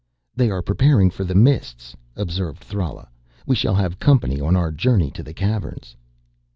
"They 0.35 0.49
are 0.49 0.63
preparing 0.63 1.11
for 1.11 1.23
the 1.23 1.35
Mists," 1.35 1.95
observed 2.15 2.63
Thrala. 2.63 3.07
"We 3.45 3.53
shall 3.55 3.75
have 3.75 3.99
company 3.99 4.41
on 4.41 4.55
our 4.55 4.71
journey 4.71 5.11
to 5.11 5.21
the 5.21 5.31
Caverns." 5.35 5.95